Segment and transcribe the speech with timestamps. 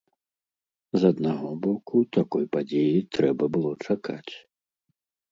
[1.01, 4.33] З аднаго боку, такой падзеі трэба было чакаць.